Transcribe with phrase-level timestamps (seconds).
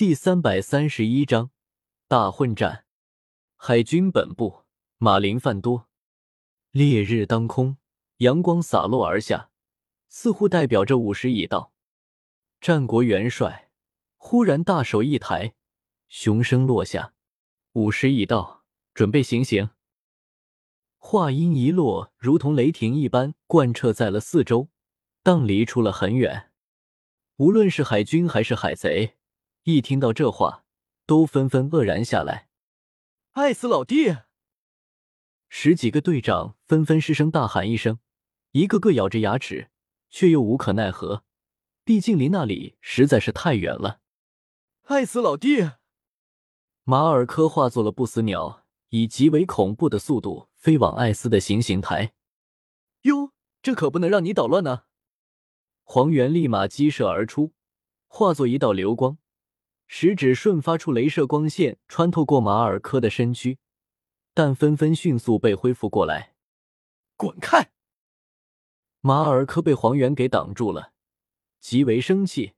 [0.00, 1.50] 第三百三十一章
[2.08, 2.86] 大混战。
[3.54, 4.64] 海军本部，
[4.96, 5.90] 马林范多。
[6.70, 7.76] 烈日当空，
[8.16, 9.50] 阳光洒落而下，
[10.08, 11.74] 似乎代表着午时已到。
[12.62, 13.70] 战国元帅
[14.16, 15.52] 忽然大手一抬，
[16.08, 17.12] 雄声落下
[17.74, 18.64] ：“午时已到，
[18.94, 19.68] 准备行刑。”
[20.96, 24.70] 话音一落，如同雷霆一般贯彻在了四周，
[25.22, 26.50] 荡离出了很远。
[27.36, 29.18] 无论是海军还是海贼。
[29.64, 30.64] 一听到这话，
[31.04, 32.48] 都纷纷愕然下来。
[33.32, 34.16] 艾斯老弟，
[35.48, 37.98] 十几个队长纷纷失声大喊一声，
[38.52, 39.70] 一个个咬着牙齿，
[40.08, 41.24] 却又无可奈何，
[41.84, 44.00] 毕竟离那里实在是太远了。
[44.84, 45.72] 艾斯老弟，
[46.84, 52.14] 马尔科化作了不死鸟，以极为恐怖的速度飞往艾斯的行刑台。
[53.02, 54.84] 哟，这可不能让你捣乱呢！
[55.84, 57.52] 黄猿立马激射而出，
[58.08, 59.18] 化作一道流光。
[59.92, 63.58] 食指瞬发出镭射光线，穿透过马尔科的身躯，
[64.32, 66.36] 但纷纷迅速被恢复过来。
[67.16, 67.72] 滚开！
[69.00, 70.92] 马尔科被黄猿给挡住了，
[71.58, 72.52] 极为生气，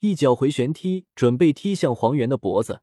[0.00, 2.82] 一脚回旋踢，准备踢向黄猿的脖子。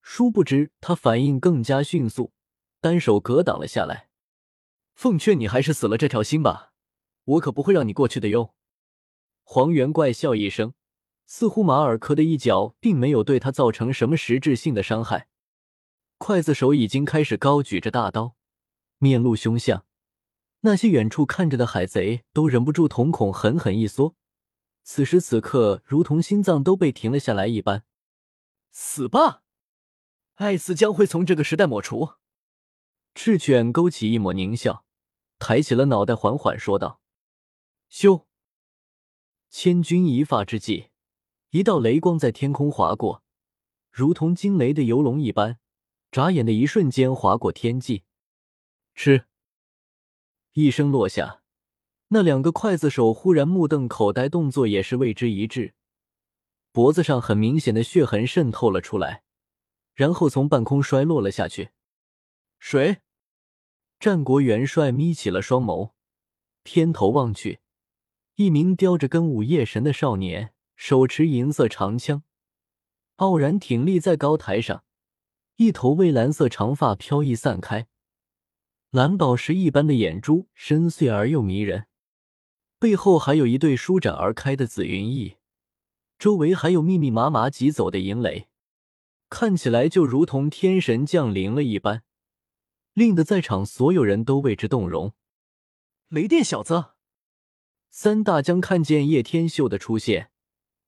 [0.00, 2.32] 殊不知他反应更加迅速，
[2.80, 4.08] 单手格挡了下来。
[4.94, 6.72] 奉劝你还是死了这条心吧，
[7.24, 8.54] 我可不会让你过去的哟。
[9.42, 10.72] 黄猿怪笑一声。
[11.34, 15.28] 似乎马尔科的一脚并没有对他造成什么实质性的伤害，
[16.18, 18.36] 刽子手已经开始高举着大刀，
[18.98, 19.86] 面露凶相。
[20.60, 24.14] 那些远处看着的海贼都忍不住瞳孔狠狠一缩，
[24.82, 27.84] 此时此刻如同心脏都被停了下来一般。
[28.70, 29.42] 死吧，
[30.34, 32.10] 艾斯将会从这个时代抹除。
[33.14, 34.84] 赤犬勾起一抹狞笑，
[35.38, 37.00] 抬起了脑袋，缓缓说道
[37.88, 38.26] ：“修！”
[39.48, 40.91] 千钧一发之际。
[41.52, 43.22] 一道雷光在天空划过，
[43.90, 45.58] 如同惊雷的游龙一般，
[46.10, 48.04] 眨眼的一瞬间划过天际。
[48.94, 49.26] 吃！
[50.54, 51.42] 一声落下，
[52.08, 55.74] 那两个刽子手忽然目瞪口呆，动作也是为之一滞，
[56.72, 59.22] 脖子上很明显的血痕渗透了出来，
[59.92, 61.68] 然后从半空摔落了下去。
[62.58, 63.02] 谁？
[64.00, 65.90] 战国元帅眯起了双眸，
[66.62, 67.60] 偏头望去，
[68.36, 70.54] 一名叼着根午夜神的少年。
[70.84, 72.24] 手持银色长枪，
[73.18, 74.82] 傲然挺立在高台上，
[75.54, 77.86] 一头蔚蓝色长发飘逸散开，
[78.90, 81.86] 蓝宝石一般的眼珠深邃而又迷人，
[82.80, 85.36] 背后还有一对舒展而开的紫云翼，
[86.18, 88.48] 周围还有密密麻麻疾走的银雷，
[89.30, 92.02] 看起来就如同天神降临了一般，
[92.92, 95.12] 令得在场所有人都为之动容。
[96.08, 96.86] 雷电小子，
[97.88, 100.31] 三大将看见叶天秀的出现。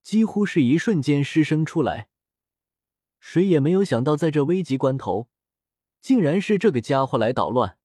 [0.05, 2.09] 几乎是一瞬间失声出来，
[3.19, 5.29] 谁也没有想到，在这危急关头，
[5.99, 7.79] 竟然是这个家伙来捣乱。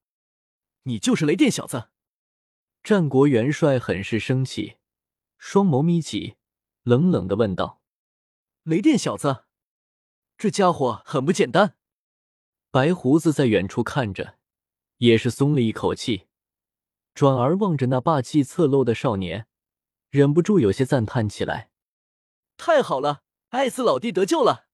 [0.82, 1.88] 你就是雷电小子！
[2.82, 4.76] 战国元帅很是生气，
[5.38, 6.36] 双眸眯起，
[6.82, 7.80] 冷冷的问道
[8.64, 9.44] ：“雷电小子，
[10.36, 11.76] 这家伙很不简单。”
[12.70, 14.36] 白胡子在远处看着，
[14.98, 16.26] 也是松了一口气，
[17.14, 19.46] 转而望着那霸气侧漏的少年，
[20.10, 21.69] 忍不住有些赞叹起来。
[22.60, 24.66] 太好了，艾斯老弟得救了。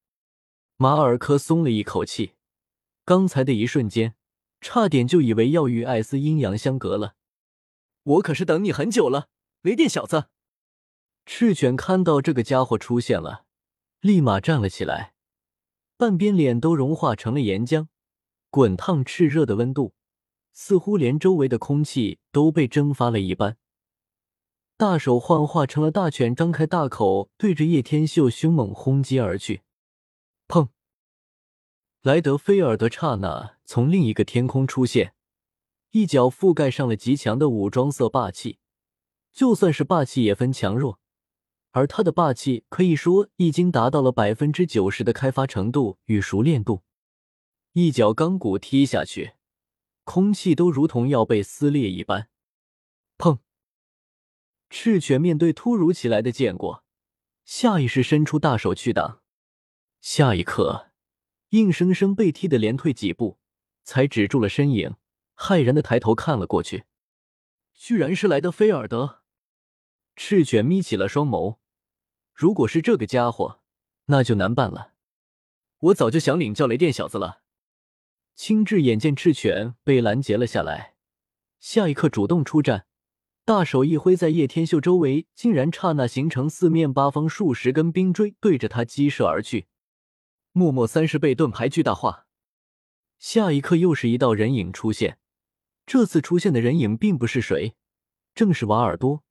[0.77, 2.33] 马尔科松了一口气，
[3.05, 4.17] 刚才的一瞬间，
[4.61, 7.15] 差点就以为要与艾斯阴阳相隔了。
[8.03, 9.29] 我可是等你很久了，
[9.63, 10.25] 雷电小子。
[11.27, 13.45] 赤犬看到这个家伙出现了，
[14.01, 15.15] 立马站了起来，
[15.97, 17.87] 半边脸都融化成了岩浆，
[18.51, 19.95] 滚烫炽热的温度，
[20.53, 23.57] 似乎连周围的空气都被蒸发了一般。
[24.79, 29.63] 大手幻化成了大犬，张开大口，对着叶天秀凶猛轰击而去。
[30.47, 30.69] 砰！
[32.03, 35.15] 莱德菲尔德刹那从另一个天空出现，
[35.93, 38.59] 一脚覆盖上了极强的武装色霸气。
[39.33, 40.99] 就算是霸气也分强弱，
[41.71, 46.83] 而他的霸气可以说已经达到了百分之九十的开发程度与熟练度。
[47.73, 49.33] 一脚钢骨踢下去，
[50.05, 52.29] 空气都如同要被撕裂一般。
[53.17, 53.39] 砰！
[54.69, 56.85] 赤犬面对突如其来的剑过，
[57.45, 59.23] 下意识伸出大手去挡，
[60.01, 60.91] 下一刻，
[61.51, 63.39] 硬生生被踢得连退几步，
[63.85, 64.97] 才止住了身影，
[65.37, 66.85] 骇然的抬头看了过去，
[67.75, 69.23] 居然是莱德菲尔德。
[70.17, 71.59] 赤犬眯起了双眸，
[72.33, 73.61] 如果是这个家伙，
[74.07, 74.95] 那就难办了。
[75.79, 77.43] 我早就想领教雷电小子了。
[78.35, 80.97] 青雉眼见赤犬被拦截了下来，
[81.61, 82.86] 下一刻主动出战。
[83.47, 89.69] 大手一挥，在叶天秀周围竟然刹那形成四面八方数十根冰锥，对着他击射而去。
[90.51, 92.27] 默默三十倍盾牌巨大化，
[93.21, 95.19] 下一刻又是一道人影出现。
[95.87, 97.77] 这次出现的人影并不是谁，
[98.35, 99.23] 正是瓦尔多。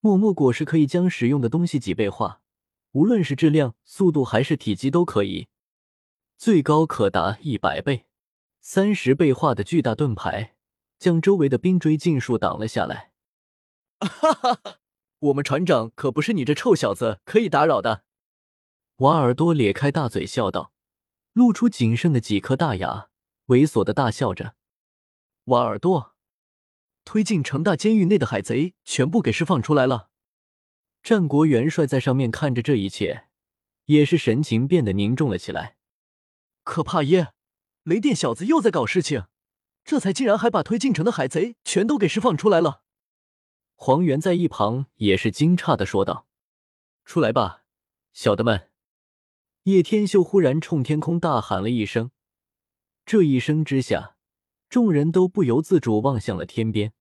[0.00, 2.42] 默默果实可以将使用的东西几倍化，
[2.90, 5.48] 无论是质量、速度还是体积都可以，
[6.36, 8.04] 最高可达一百倍。
[8.60, 10.54] 三十倍化的巨大盾牌
[10.98, 13.11] 将周围的冰锥尽数挡了下来。
[14.06, 14.78] 哈哈哈！
[15.20, 18.04] 我们船长可不是你这臭小子可以打扰的。
[18.96, 20.72] 瓦尔多咧开大嘴笑道，
[21.32, 23.08] 露出仅剩的几颗大牙，
[23.46, 24.54] 猥琐的大笑着。
[25.46, 26.14] 瓦尔多，
[27.04, 30.10] 推进城大监狱内的海贼全部给释放出来了。
[31.02, 33.26] 战国元帅在上面看着这一切，
[33.86, 35.76] 也是神情变得凝重了起来。
[36.62, 37.32] 可怕耶！
[37.82, 39.24] 雷电小子又在搞事情，
[39.84, 42.81] 这才竟然还把推进城的海贼全都给释放出来了。
[43.84, 46.28] 黄猿在一旁也是惊诧的说道
[47.04, 47.64] ：“出来吧，
[48.12, 48.70] 小的们！”
[49.64, 52.12] 叶天秀忽然冲天空大喊了一声，
[53.04, 54.14] 这一声之下，
[54.68, 56.92] 众人都不由自主望向了天边。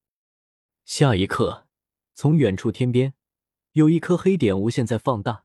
[0.84, 1.68] 下一刻，
[2.16, 3.14] 从远处天边
[3.74, 5.44] 有一颗黑点无限在放大，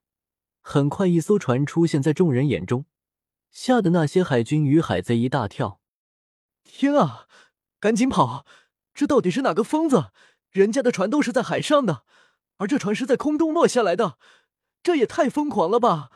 [0.63, 2.87] 很快一艘船出现在众人眼中，
[3.51, 5.83] 吓得那些海军与海贼一大跳。
[6.65, 7.29] 天啊，
[7.79, 8.47] 赶紧跑！
[8.95, 10.13] 这到底是哪个疯子？
[10.57, 12.05] 人家的船都是在海上的，
[12.57, 14.19] 而这船是在空中落下来的，
[14.83, 16.11] 这也太疯狂了吧！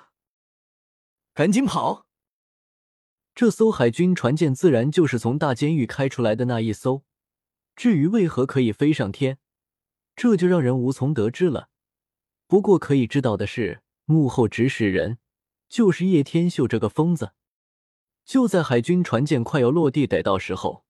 [1.35, 2.07] 赶紧跑！
[3.35, 7.05] 这艘海军船舰自然就是从大监狱开出来的那一艘，
[7.77, 9.39] 至于为何可以飞上天，
[10.17, 11.69] 这就让人无从得知了。
[12.47, 15.19] 不过可以知道的是，幕后指使人
[15.69, 17.33] 就是叶天秀这个疯子。
[18.25, 20.85] 就在海军船舰快要落地得到时候，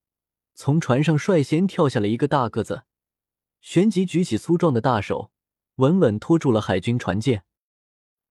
[0.54, 2.84] 从船上率先跳下了一个大个子。
[3.60, 5.32] 旋即举起粗壮的大手，
[5.76, 7.44] 稳稳拖住了海军船舰。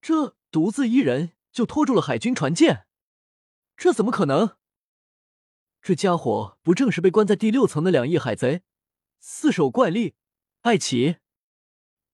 [0.02, 2.86] 这独自一人就拖住了海军船舰，
[3.78, 4.58] 这怎么可能？
[5.82, 8.64] 这家伙不正是被关在第六层的两翼海贼
[9.20, 10.16] 四手怪力
[10.62, 11.18] 艾奇？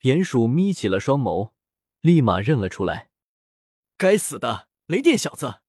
[0.01, 1.53] 鼹鼠眯起了双眸，
[2.01, 3.09] 立马认了出来。
[3.97, 5.61] 该死的雷电小子，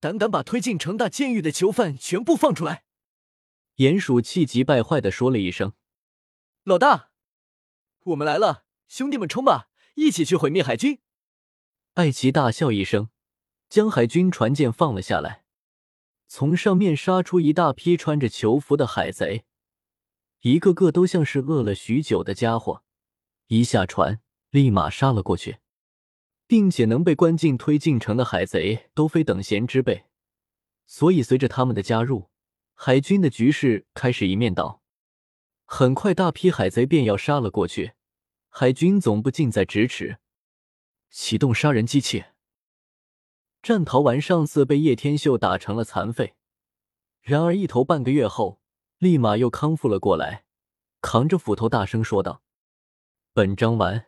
[0.00, 2.84] 胆敢把推进城大监狱的囚犯全部放出来！
[3.76, 5.72] 鼹鼠气急败坏的说了一声。
[6.64, 7.10] 老大，
[8.04, 11.00] 我们来了，兄弟们冲吧，一起去毁灭海军！
[11.94, 13.08] 艾奇大笑一声，
[13.68, 15.44] 将海军船舰放了下来，
[16.28, 19.44] 从上面杀出一大批穿着囚服的海贼，
[20.42, 22.84] 一个个都像是饿了许久的家伙，
[23.48, 24.20] 一下船
[24.50, 25.58] 立马杀了过去，
[26.46, 30.04] 并且能被关进推进城的海贼都非等闲之辈，
[30.86, 32.30] 所以随着他们的加入，
[32.74, 34.81] 海军的局势开始一面倒。
[35.74, 37.92] 很快，大批海贼便要杀了过去，
[38.50, 40.18] 海军总部近在咫尺。
[41.08, 42.26] 启动杀人机器。
[43.62, 46.34] 战逃丸上次被叶天秀打成了残废，
[47.22, 48.60] 然而一头半个月后，
[48.98, 50.44] 立马又康复了过来，
[51.00, 52.42] 扛着斧头大声说道
[53.32, 54.04] ：“本章完。”